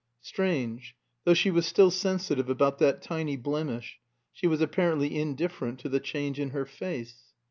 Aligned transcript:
Strange 0.23 0.95
though 1.25 1.33
she 1.35 1.51
was 1.51 1.67
still 1.67 1.91
sensitive 1.91 2.49
about 2.49 2.79
that 2.79 3.03
tiny 3.03 3.37
blemish, 3.37 3.99
she 4.33 4.47
was 4.47 4.59
apparently 4.59 5.15
indifferent 5.15 5.77
to 5.77 5.89
the 5.89 5.99
change 5.99 6.39
in 6.39 6.49
her 6.49 6.65
face. 6.65 7.19